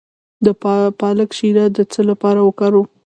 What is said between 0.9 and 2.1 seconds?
پالک شیره د څه